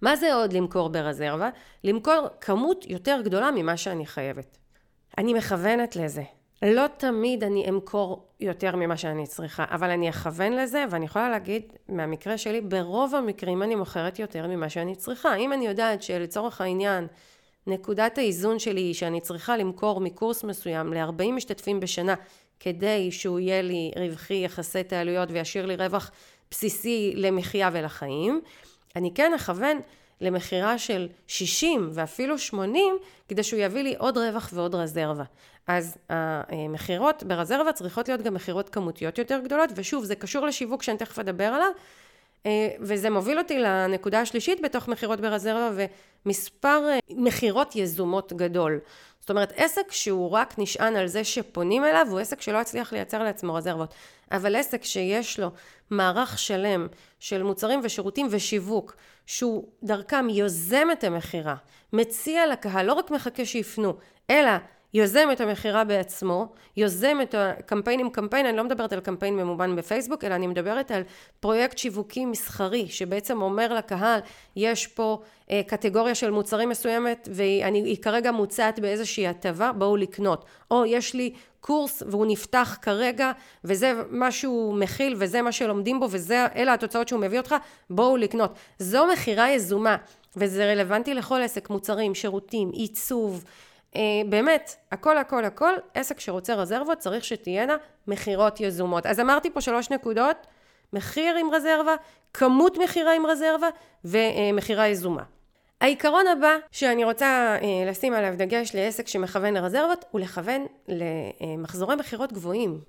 [0.02, 1.50] מה זה עוד למכור ברזרבה?
[1.84, 4.56] למכור כמות יותר גדולה ממה שאני חייבת.
[5.18, 6.22] אני מכוונת לזה.
[6.64, 11.62] לא תמיד אני אמכור יותר ממה שאני צריכה, אבל אני אכוון לזה, ואני יכולה להגיד,
[11.88, 15.34] מהמקרה שלי, ברוב המקרים אני מוכרת יותר ממה שאני צריכה.
[15.34, 17.06] אם אני יודעת שלצורך העניין,
[17.66, 22.14] נקודת האיזון שלי היא שאני צריכה למכור מקורס מסוים ל-40 משתתפים בשנה,
[22.60, 26.10] כדי שהוא יהיה לי רווחי יחסי את העלויות וישאיר לי רווח
[26.50, 28.40] בסיסי למחיה ולחיים,
[28.96, 29.80] אני כן אכוון
[30.20, 32.96] למכירה של 60 ואפילו 80,
[33.28, 35.24] כדי שהוא יביא לי עוד רווח ועוד רזרבה.
[35.66, 40.98] אז המכירות ברזרבה צריכות להיות גם מכירות כמותיות יותר גדולות, ושוב, זה קשור לשיווק שאני
[40.98, 41.70] תכף אדבר עליו,
[42.46, 45.70] אה, וזה מוביל אותי לנקודה השלישית בתוך מכירות ברזרבה,
[46.26, 48.80] ומספר אה, מכירות יזומות גדול.
[49.20, 53.22] זאת אומרת, עסק שהוא רק נשען על זה שפונים אליו, הוא עסק שלא הצליח לייצר
[53.22, 53.94] לעצמו רזרבות.
[54.32, 55.50] אבל עסק שיש לו
[55.90, 56.86] מערך שלם
[57.20, 61.54] של מוצרים ושירותים ושיווק, שהוא דרכם יוזם את המכירה,
[61.92, 63.94] מציע לקהל, לא רק מחכה שיפנו,
[64.30, 64.50] אלא
[64.94, 70.24] יוזם את המכירה בעצמו, יוזם את הקמפיינים, קמפיין, אני לא מדברת על קמפיין ממומן בפייסבוק,
[70.24, 71.02] אלא אני מדברת על
[71.40, 74.20] פרויקט שיווקי מסחרי, שבעצם אומר לקהל,
[74.56, 80.44] יש פה אה, קטגוריה של מוצרים מסוימת, והיא כרגע מוצעת באיזושהי הטבה, בואו לקנות.
[80.70, 83.32] או יש לי קורס והוא נפתח כרגע,
[83.64, 87.54] וזה מה שהוא מכיל, וזה מה שלומדים בו, ואלה התוצאות שהוא מביא אותך,
[87.90, 88.54] בואו לקנות.
[88.78, 89.96] זו מכירה יזומה,
[90.36, 93.44] וזה רלוונטי לכל עסק, מוצרים, שירותים, עיצוב,
[94.28, 97.76] באמת, הכל הכל הכל, עסק שרוצה רזרבות צריך שתהיינה
[98.06, 99.06] מכירות יזומות.
[99.06, 100.46] אז אמרתי פה שלוש נקודות,
[100.92, 101.94] מחיר עם רזרבה,
[102.34, 103.68] כמות מכירה עם רזרבה
[104.04, 105.22] ומכירה יזומה.
[105.80, 112.32] העיקרון הבא שאני רוצה אה, לשים עליו דגש לעסק שמכוון לרזרבות הוא לכוון למחזורי מכירות
[112.32, 112.80] גבוהים.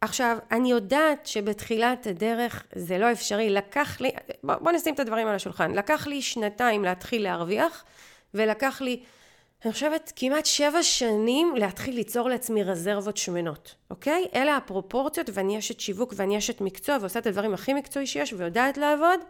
[0.00, 4.10] עכשיו, אני יודעת שבתחילת הדרך זה לא אפשרי, לקח לי,
[4.44, 7.84] בוא, בוא נשים את הדברים על השולחן, לקח לי שנתיים להתחיל להרוויח
[8.34, 9.00] ולקח לי
[9.64, 14.24] אני חושבת כמעט שבע שנים להתחיל ליצור לעצמי רזרבות שמנות, אוקיי?
[14.34, 18.78] אלה הפרופורציות ואני אשת שיווק ואני אשת מקצוע ועושה את הדברים הכי מקצועי שיש ויודעת
[18.78, 19.20] לעבוד.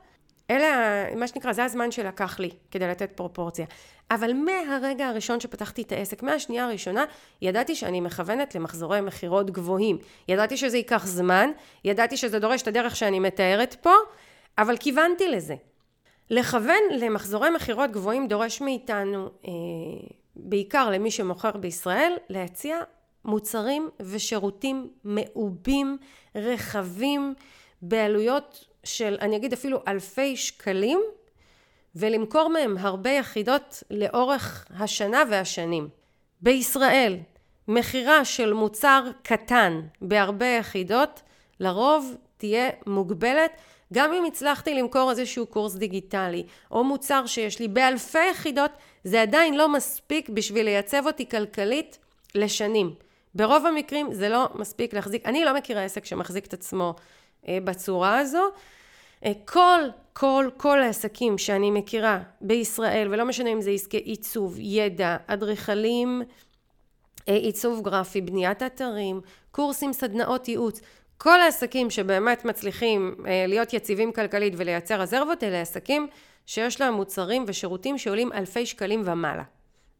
[0.50, 3.66] אלה, מה שנקרא, זה הזמן שלקח לי כדי לתת פרופורציה.
[4.10, 7.04] אבל מהרגע הראשון שפתחתי את העסק, מהשנייה הראשונה,
[7.42, 9.98] ידעתי שאני מכוונת למחזורי מכירות גבוהים.
[10.28, 11.50] ידעתי שזה ייקח זמן,
[11.84, 13.92] ידעתי שזה דורש את הדרך שאני מתארת פה,
[14.58, 15.54] אבל כיוונתי לזה.
[16.30, 19.52] לכוון למחזורי מכירות גבוהים דורש מאיתנו, אה,
[20.36, 22.78] בעיקר למי שמוכר בישראל, להציע
[23.24, 25.98] מוצרים ושירותים מעובים,
[26.34, 27.34] רחבים,
[27.82, 31.00] בעלויות של, אני אגיד אפילו אלפי שקלים,
[31.94, 35.88] ולמכור מהם הרבה יחידות לאורך השנה והשנים.
[36.40, 37.16] בישראל,
[37.68, 41.22] מכירה של מוצר קטן בהרבה יחידות,
[41.60, 43.50] לרוב תהיה מוגבלת
[43.92, 48.70] גם אם הצלחתי למכור איזשהו קורס דיגיטלי, או מוצר שיש לי באלפי יחידות,
[49.04, 51.98] זה עדיין לא מספיק בשביל לייצב אותי כלכלית
[52.34, 52.94] לשנים.
[53.34, 56.94] ברוב המקרים זה לא מספיק להחזיק, אני לא מכירה עסק שמחזיק את עצמו
[57.48, 58.42] אה, בצורה הזו.
[59.24, 59.80] אה, כל,
[60.12, 66.22] כל, כל העסקים שאני מכירה בישראל, ולא משנה אם זה עסקי עיצוב, ידע, אדריכלים,
[67.28, 69.20] אה, עיצוב גרפי, בניית אתרים,
[69.50, 70.80] קורסים, סדנאות ייעוץ,
[71.18, 76.06] כל העסקים שבאמת מצליחים אה, להיות יציבים כלכלית ולייצר רזרבות, אלה עסקים
[76.46, 79.42] שיש להם מוצרים ושירותים שעולים אלפי שקלים ומעלה.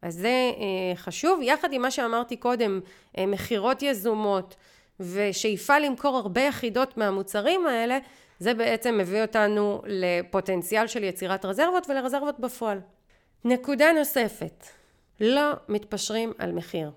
[0.01, 2.79] אז זה אה, חשוב, יחד עם מה שאמרתי קודם,
[3.17, 4.55] אה, מכירות יזומות
[4.99, 7.97] ושאיפה למכור הרבה יחידות מהמוצרים האלה,
[8.39, 12.79] זה בעצם מביא אותנו לפוטנציאל של יצירת רזרבות ולרזרבות בפועל.
[13.45, 14.67] נקודה נוספת,
[15.21, 16.91] לא מתפשרים על מחיר.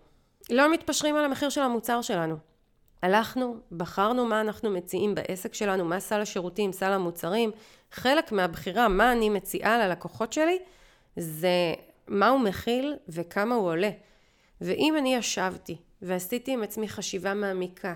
[0.50, 2.49] לא מתפשרים על המחיר של המוצר שלנו.
[3.02, 7.50] הלכנו, בחרנו מה אנחנו מציעים בעסק שלנו, מה סל השירותים, סל המוצרים.
[7.92, 10.58] חלק מהבחירה, מה אני מציעה ללקוחות שלי,
[11.16, 11.74] זה
[12.08, 13.90] מה הוא מכיל וכמה הוא עולה.
[14.60, 17.94] ואם אני ישבתי ועשיתי עם עצמי חשיבה מעמיקה,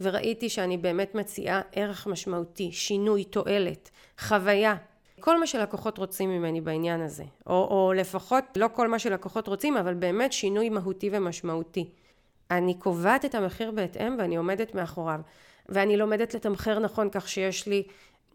[0.00, 4.76] וראיתי שאני באמת מציעה ערך משמעותי, שינוי, תועלת, חוויה,
[5.20, 9.76] כל מה שלקוחות רוצים ממני בעניין הזה, או, או לפחות לא כל מה שלקוחות רוצים,
[9.76, 11.90] אבל באמת שינוי מהותי ומשמעותי.
[12.50, 15.20] אני קובעת את המחיר בהתאם ואני עומדת מאחוריו.
[15.68, 17.82] ואני לומדת לתמחר נכון כך שיש לי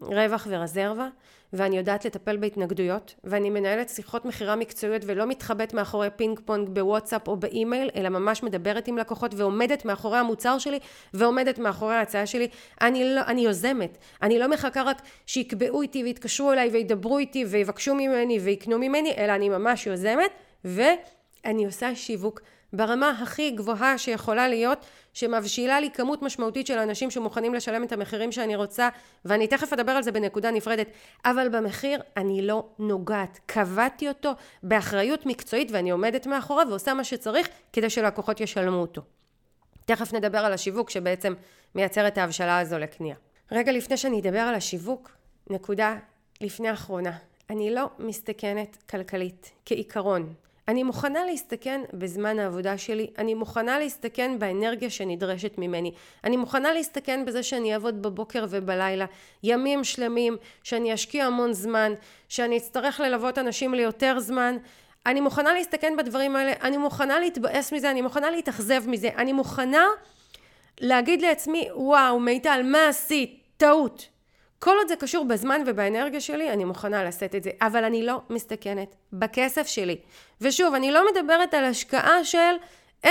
[0.00, 1.08] רווח ורזרבה,
[1.52, 7.28] ואני יודעת לטפל בהתנגדויות, ואני מנהלת שיחות מכירה מקצועיות ולא מתחבאת מאחורי פינג פונג בוואטסאפ
[7.28, 10.78] או באימייל, אלא ממש מדברת עם לקוחות ועומדת מאחורי המוצר שלי
[11.14, 12.48] ועומדת מאחורי ההצעה שלי.
[12.80, 17.94] אני, לא, אני יוזמת, אני לא מחכה רק שיקבעו איתי ויתקשרו אליי וידברו איתי ויבקשו
[17.94, 20.30] ממני ויקנו ממני, אלא אני ממש יוזמת,
[20.64, 22.40] ואני עושה שיווק
[22.72, 28.32] ברמה הכי גבוהה שיכולה להיות, שמבשילה לי כמות משמעותית של אנשים שמוכנים לשלם את המחירים
[28.32, 28.88] שאני רוצה,
[29.24, 30.86] ואני תכף אדבר על זה בנקודה נפרדת,
[31.24, 33.40] אבל במחיר אני לא נוגעת.
[33.46, 34.32] קבעתי אותו
[34.62, 39.02] באחריות מקצועית ואני עומדת מאחוריו ועושה מה שצריך כדי שלקוחות ישלמו אותו.
[39.84, 41.34] תכף נדבר על השיווק שבעצם
[41.74, 43.16] מייצר את ההבשלה הזו לקנייה.
[43.52, 45.10] רגע לפני שאני אדבר על השיווק,
[45.50, 45.96] נקודה
[46.40, 47.12] לפני אחרונה.
[47.50, 50.34] אני לא מסתכנת כלכלית, כעיקרון.
[50.68, 55.92] אני מוכנה להסתכן בזמן העבודה שלי, אני מוכנה להסתכן באנרגיה שנדרשת ממני,
[56.24, 59.06] אני מוכנה להסתכן בזה שאני אעבוד בבוקר ובלילה,
[59.42, 61.92] ימים שלמים, שאני אשקיע המון זמן,
[62.28, 64.56] שאני אצטרך ללוות אנשים ליותר זמן,
[65.06, 69.86] אני מוכנה להסתכן בדברים האלה, אני מוכנה להתבאס מזה, אני מוכנה להתאכזב מזה, אני מוכנה
[70.80, 73.42] להגיד לעצמי, וואו, מיטל, מה עשית?
[73.56, 74.11] טעות.
[74.64, 78.20] כל עוד זה קשור בזמן ובאנרגיה שלי, אני מוכנה לשאת את זה, אבל אני לא
[78.30, 79.96] מסתכנת בכסף שלי.
[80.40, 82.54] ושוב, אני לא מדברת על השקעה של
[83.06, 83.08] 10-20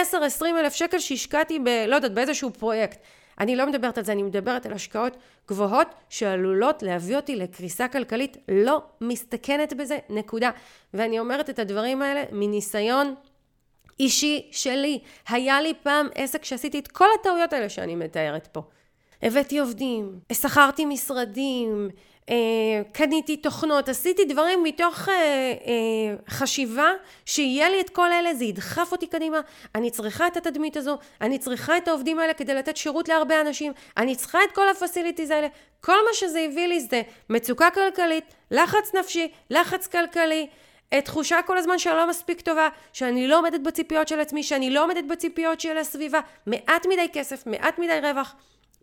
[0.59, 1.67] אלף שקל שהשקעתי ב...
[1.87, 2.99] לא יודעת, באיזשהו פרויקט.
[3.39, 8.37] אני לא מדברת על זה, אני מדברת על השקעות גבוהות שעלולות להביא אותי לקריסה כלכלית.
[8.47, 10.49] לא מסתכנת בזה, נקודה.
[10.93, 13.15] ואני אומרת את הדברים האלה מניסיון
[13.99, 14.99] אישי שלי.
[15.29, 18.61] היה לי פעם עסק שעשיתי את כל הטעויות האלה שאני מתארת פה.
[19.23, 21.89] הבאתי עובדים, שכרתי משרדים,
[22.29, 22.35] אה,
[22.91, 26.91] קניתי תוכנות, עשיתי דברים מתוך אה, אה, חשיבה
[27.25, 29.39] שיהיה לי את כל אלה, זה ידחף אותי קדימה,
[29.75, 33.71] אני צריכה את התדמית הזו, אני צריכה את העובדים האלה כדי לתת שירות להרבה אנשים,
[33.97, 35.47] אני צריכה את כל הפסיליטיז האלה,
[35.81, 40.47] כל מה שזה הביא לי זה מצוקה כלכלית, לחץ נפשי, לחץ כלכלי,
[41.03, 44.83] תחושה כל הזמן שאני לא מספיק טובה, שאני לא עומדת בציפיות של עצמי, שאני לא
[44.83, 48.35] עומדת בציפיות של הסביבה, מעט מדי כסף, מעט מדי רווח.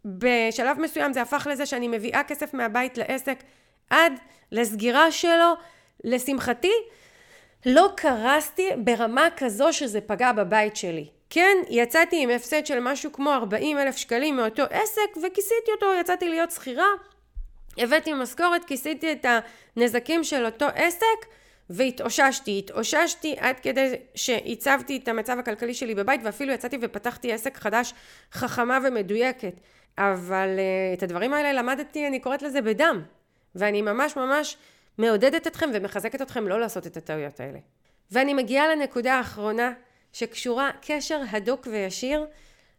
[0.04, 3.42] בשלב מסוים זה הפך לזה שאני מביאה כסף מהבית לעסק
[3.90, 4.12] עד
[4.52, 5.54] לסגירה שלו.
[6.04, 6.72] לשמחתי,
[7.66, 11.06] לא קרסתי ברמה כזו שזה פגע בבית שלי.
[11.30, 16.28] כן, יצאתי עם הפסד של משהו כמו 40 אלף שקלים מאותו עסק וכיסיתי אותו, יצאתי
[16.28, 16.86] להיות שכירה,
[17.78, 19.26] הבאתי משכורת, כיסיתי את
[19.76, 21.26] הנזקים של אותו עסק
[21.70, 22.58] והתאוששתי.
[22.58, 27.94] התאוששתי עד כדי שהצבתי את המצב הכלכלי שלי בבית ואפילו יצאתי ופתחתי עסק חדש
[28.32, 29.54] חכמה ומדויקת.
[29.98, 33.02] אבל uh, את הדברים האלה למדתי, אני קוראת לזה בדם.
[33.54, 34.56] ואני ממש ממש
[34.98, 37.58] מעודדת אתכם ומחזקת אתכם לא לעשות את הטעויות האלה.
[38.10, 39.72] ואני מגיעה לנקודה האחרונה
[40.12, 42.26] שקשורה קשר הדוק וישיר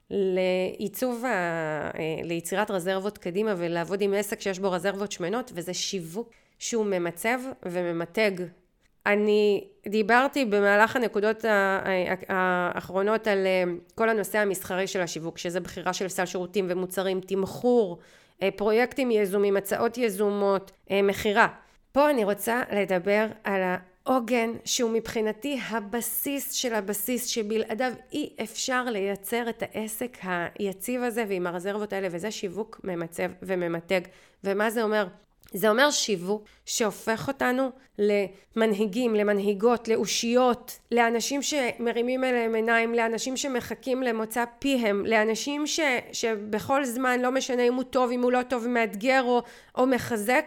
[0.10, 1.30] לעיצוב, ה...
[1.30, 7.40] אה, ליצירת רזרבות קדימה ולעבוד עם עסק שיש בו רזרבות שמנות וזה שיווק שהוא ממצב
[7.66, 8.32] וממתג
[9.06, 11.46] אני דיברתי במהלך הנקודות
[12.28, 13.64] האחרונות על אה,
[13.96, 18.00] כל הנושא המסחרי של השיווק, שזה בחירה של סל שירותים ומוצרים, תמחור,
[18.42, 21.48] אה, פרויקטים יזומים, הצעות יזומות, אה, מכירה.
[21.92, 23.62] פה אני רוצה לדבר על
[24.06, 30.18] העוגן שהוא מבחינתי הבסיס של הבסיס שבלעדיו אי אפשר לייצר את העסק
[30.60, 34.02] היציב הזה ועם הרזרבות האלה וזה שיווק ממצב וממתג
[34.44, 35.08] ומה זה אומר?
[35.54, 44.44] זה אומר שיווק שהופך אותנו למנהיגים, למנהיגות, לאושיות, לאנשים שמרימים אליהם עיניים, לאנשים שמחכים למוצא
[44.60, 45.80] פיהם, לאנשים ש,
[46.12, 49.42] שבכל זמן, לא משנה אם הוא טוב, אם הוא לא טוב, מאתגר או,
[49.78, 50.46] או מחזק,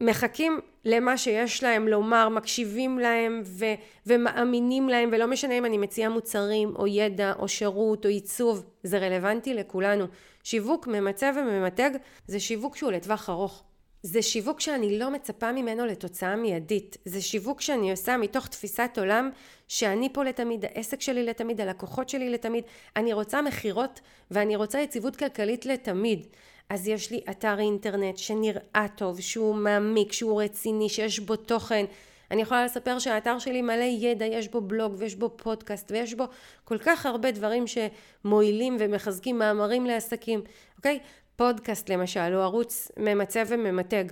[0.00, 3.64] מחכים למה שיש להם לומר, מקשיבים להם ו,
[4.06, 8.98] ומאמינים להם, ולא משנה אם אני מציעה מוצרים או ידע או שירות או עיצוב, זה
[8.98, 10.04] רלוונטי לכולנו.
[10.44, 11.90] שיווק ממצב וממתג
[12.26, 13.62] זה שיווק שהוא לטווח ארוך.
[14.02, 16.96] זה שיווק שאני לא מצפה ממנו לתוצאה מיידית.
[17.04, 19.30] זה שיווק שאני עושה מתוך תפיסת עולם
[19.68, 22.64] שאני פה לתמיד, העסק שלי לתמיד, הלקוחות שלי לתמיד.
[22.96, 26.26] אני רוצה מכירות ואני רוצה יציבות כלכלית לתמיד.
[26.68, 31.84] אז יש לי אתר אינטרנט שנראה טוב, שהוא מעמיק, שהוא רציני, שיש בו תוכן.
[32.30, 36.24] אני יכולה לספר שהאתר שלי מלא ידע, יש בו בלוג ויש בו פודקאסט ויש בו
[36.64, 40.40] כל כך הרבה דברים שמועילים ומחזקים מאמרים לעסקים,
[40.76, 40.98] אוקיי?
[41.38, 44.04] פודקאסט למשל, או ערוץ ממצה וממתג.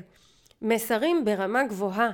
[0.63, 2.11] מסרים ברמה גבוהה.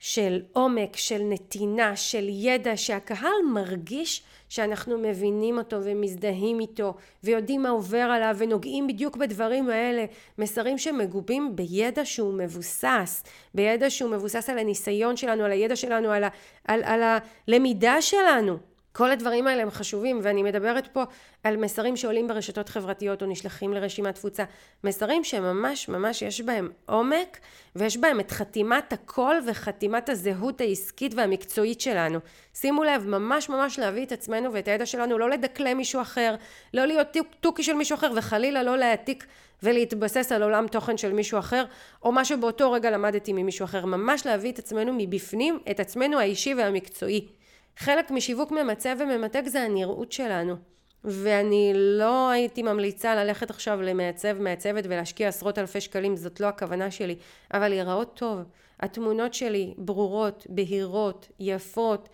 [0.00, 7.68] של עומק, של נתינה, של ידע, שהקהל מרגיש שאנחנו מבינים אותו ומזדהים איתו ויודעים מה
[7.68, 10.04] עובר עליו ונוגעים בדיוק בדברים האלה,
[10.38, 16.24] מסרים שמגובים בידע שהוא מבוסס, בידע שהוא מבוסס על הניסיון שלנו, על הידע שלנו, על,
[16.24, 16.28] ה,
[16.64, 17.02] על, על
[17.48, 18.69] הלמידה שלנו.
[18.92, 21.02] כל הדברים האלה הם חשובים ואני מדברת פה
[21.44, 24.44] על מסרים שעולים ברשתות חברתיות או נשלחים לרשימת תפוצה.
[24.84, 27.38] מסרים שממש ממש יש בהם עומק
[27.76, 32.18] ויש בהם את חתימת הקול וחתימת הזהות העסקית והמקצועית שלנו.
[32.54, 36.34] שימו לב ממש ממש להביא את עצמנו ואת הידע שלנו לא לדקלם מישהו אחר
[36.74, 39.26] לא להיות תוכי של מישהו אחר וחלילה לא להעתיק
[39.62, 41.64] ולהתבסס על עולם תוכן של מישהו אחר
[42.02, 43.86] או מה שבאותו רגע למדתי ממישהו אחר.
[43.86, 47.28] ממש להביא את עצמנו מבפנים את עצמנו האישי והמקצועי
[47.76, 50.56] חלק משיווק ממצה וממתג זה הנראות שלנו.
[51.04, 56.90] ואני לא הייתי ממליצה ללכת עכשיו למעצב מעצבת ולהשקיע עשרות אלפי שקלים, זאת לא הכוונה
[56.90, 57.16] שלי,
[57.54, 58.38] אבל להיראות טוב.
[58.80, 62.08] התמונות שלי ברורות, בהירות, יפות.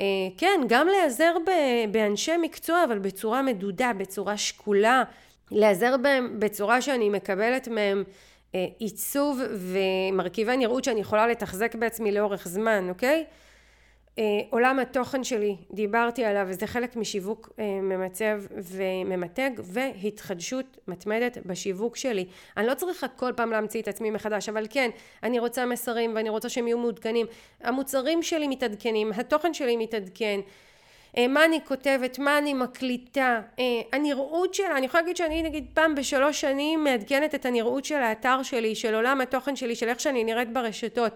[0.00, 0.04] אה,
[0.36, 1.34] כן, גם להיעזר
[1.90, 5.02] באנשי מקצוע, אבל בצורה מדודה, בצורה שקולה.
[5.50, 8.04] להיעזר בהם בצורה שאני מקבלת מהם
[8.54, 13.24] אה, עיצוב ומרכיבי נראות שאני יכולה לתחזק בעצמי לאורך זמן, אוקיי?
[14.20, 21.96] אה, עולם התוכן שלי, דיברתי עליו, וזה חלק משיווק אה, ממצב וממתג, והתחדשות מתמדת בשיווק
[21.96, 22.26] שלי.
[22.56, 24.90] אני לא צריכה כל פעם להמציא את עצמי מחדש, אבל כן,
[25.22, 27.26] אני רוצה מסרים ואני רוצה שהם יהיו מעודכנים.
[27.62, 30.40] המוצרים שלי מתעדכנים, התוכן שלי מתעדכן.
[31.16, 33.40] אה, מה אני כותבת, מה אני מקליטה,
[33.92, 38.42] הנראות שלה, אני יכולה להגיד שאני נגיד פעם בשלוש שנים מעדכנת את הנראות של האתר
[38.42, 41.12] שלי, של עולם התוכן שלי, של איך שאני נראית ברשתות.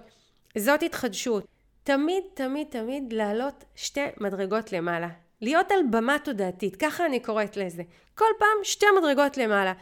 [0.58, 1.53] זאת התחדשות.
[1.84, 5.08] תמיד, תמיד, תמיד לעלות שתי מדרגות למעלה.
[5.40, 7.82] להיות על במה תודעתית, ככה אני קוראת לזה.
[8.14, 9.72] כל פעם שתי מדרגות למעלה.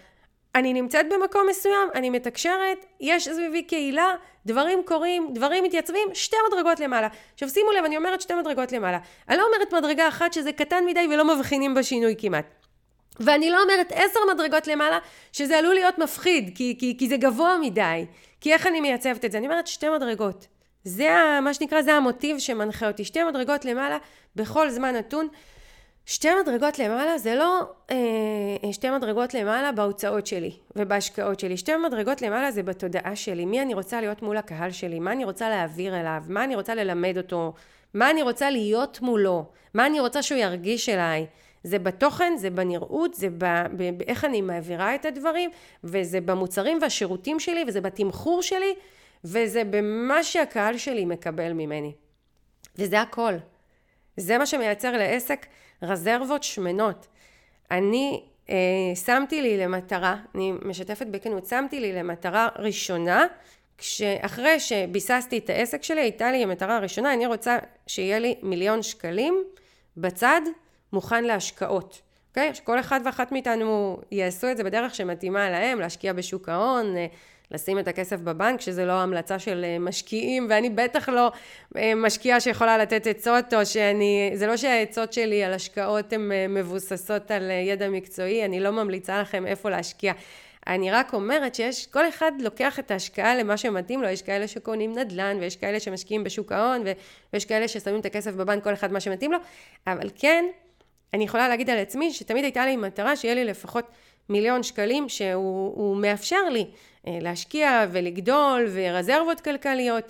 [0.55, 4.15] אני נמצאת במקום מסוים, אני מתקשרת, יש סביבי קהילה,
[4.47, 7.09] דברים קורים, דברים מתייצבים, שתי מדרגות למעלה.
[7.35, 8.99] עכשיו שימו לב, אני אומרת שתי מדרגות למעלה.
[9.29, 12.47] אני לא אומרת מדרגה אחת שזה קטן מדי ולא מבחינים בשינוי כמעט.
[13.21, 14.99] ואני לא אומרת עשר מדרגות למעלה,
[15.33, 18.07] שזה עלול להיות מפחיד, כי, כי, כי זה גבוה מדי.
[18.41, 19.38] כי איך אני מייצבת את זה?
[19.38, 20.47] אני אומרת שתי מדרגות.
[20.85, 23.05] זה מה שנקרא, זה המוטיב שמנחה אותי.
[23.05, 23.99] שתי מדרגות למעלה
[24.37, 25.29] בכל זמן נתון.
[26.07, 31.57] שתי מדרגות למעלה זה לא אה, שתי מדרגות למעלה בהוצאות שלי ובהשקעות שלי.
[31.57, 33.45] שתי מדרגות למעלה זה בתודעה שלי.
[33.45, 34.99] מי אני רוצה להיות מול הקהל שלי?
[34.99, 36.23] מה אני רוצה להעביר אליו?
[36.29, 37.53] מה אני רוצה ללמד אותו?
[37.95, 39.45] מה אני רוצה להיות מולו?
[39.75, 41.27] מה אני רוצה שהוא ירגיש אליי?
[41.64, 43.29] זה בתוכן, זה בנראות, זה
[43.97, 45.51] באיך אני מעבירה את הדברים,
[45.85, 48.75] וזה במוצרים והשירותים שלי, וזה בתמחור שלי,
[49.25, 51.93] וזה במה שהקהל שלי מקבל ממני.
[52.77, 53.35] וזה הכל.
[54.17, 55.47] זה מה שמייצר לעסק
[55.83, 57.07] רזרבות שמנות.
[57.71, 58.57] אני אה,
[58.95, 63.27] שמתי לי למטרה, אני משתפת בכנות, שמתי לי למטרה ראשונה,
[63.79, 69.45] כשאחרי שביססתי את העסק שלי, הייתה לי המטרה הראשונה, אני רוצה שיהיה לי מיליון שקלים
[69.97, 70.41] בצד
[70.93, 72.03] מוכן להשקעות.
[72.31, 72.51] אוקיי?
[72.51, 72.55] Okay?
[72.55, 77.07] שכל אחד ואחת מאיתנו יעשו את זה בדרך שמתאימה להם, להשקיע בשוק ההון, אה,
[77.53, 81.33] לשים את הכסף בבנק, שזה לא המלצה של אה, משקיעים, ואני בטח לא
[81.77, 86.47] אה, משקיעה שיכולה לתת עצות, או שאני, זה לא שהעצות שלי על השקעות הן אה,
[86.49, 90.12] מבוססות על ידע מקצועי, אני לא ממליצה לכם איפה להשקיע.
[90.67, 94.99] אני רק אומרת שיש, כל אחד לוקח את ההשקעה למה שמתאים לו, יש כאלה שקונים
[94.99, 96.85] נדל"ן, ויש כאלה שמשקיעים בשוק ההון,
[97.33, 99.38] ויש כאלה ששמים את הכסף בבנק, כל אחד מה שמתאים לו,
[99.87, 100.45] אבל כן,
[101.15, 103.85] אני יכולה להגיד על עצמי שתמיד הייתה לי מטרה שיהיה לי לפחות
[104.29, 106.67] מיליון שקלים שהוא מאפשר לי
[107.07, 110.05] אה, להשקיע ולגדול ורזרבות כלכליות.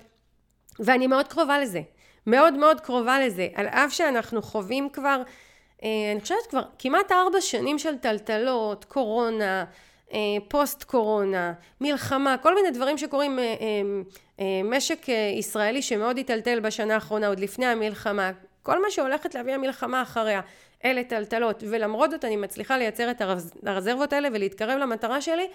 [0.79, 1.81] ואני מאוד קרובה לזה,
[2.27, 5.21] מאוד מאוד קרובה לזה, על אף שאנחנו חווים כבר,
[5.83, 9.65] אה, אני חושבת כבר כמעט ארבע שנים של טלטלות, קורונה,
[10.13, 13.39] אה, פוסט קורונה, מלחמה, כל מיני דברים שקורים,
[14.63, 15.05] משק
[15.37, 18.31] ישראלי שמאוד היטלטל בשנה האחרונה, עוד לפני המלחמה,
[18.63, 20.41] כל מה שהולכת להביא המלחמה אחריה,
[20.85, 23.21] אלה טלטלות, ולמרות זאת אני מצליחה לייצר את
[23.65, 25.47] הרזרבות האלה ולהתקרב למטרה שלי,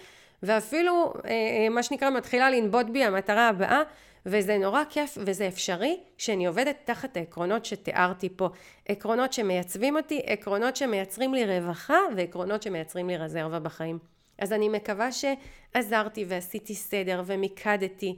[0.43, 3.83] ואפילו אה, אה, מה שנקרא מתחילה לנבוט בי המטרה הבאה,
[4.27, 8.49] וזה נורא כיף וזה אפשרי כשאני עובדת תחת העקרונות שתיארתי פה.
[8.89, 13.99] עקרונות שמייצבים אותי, עקרונות שמייצרים לי רווחה ועקרונות שמייצרים לי רזרבה בחיים.
[14.39, 18.17] אז אני מקווה שעזרתי ועשיתי סדר ומיקדתי.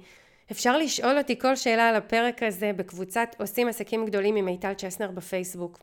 [0.51, 5.11] אפשר לשאול אותי כל שאלה על הפרק הזה בקבוצת עושים עסקים גדולים עם מיטל צ'סנר
[5.11, 5.79] בפייסבוק.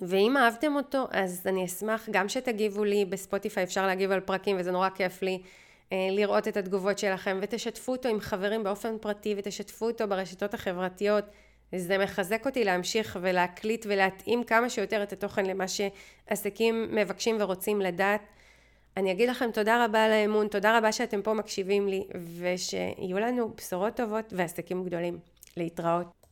[0.00, 4.70] ואם אהבתם אותו, אז אני אשמח גם שתגיבו לי בספוטיפיי, אפשר להגיב על פרקים וזה
[4.70, 5.42] נורא כיף לי
[5.92, 11.24] אה, לראות את התגובות שלכם, ותשתפו אותו עם חברים באופן פרטי, ותשתפו אותו ברשתות החברתיות.
[11.76, 18.20] זה מחזק אותי להמשיך ולהקליט ולהתאים כמה שיותר את התוכן למה שעסקים מבקשים ורוצים לדעת.
[18.96, 22.04] אני אגיד לכם תודה רבה על האמון, תודה רבה שאתם פה מקשיבים לי,
[22.38, 25.18] ושיהיו לנו בשורות טובות ועסקים גדולים.
[25.56, 26.19] להתראות.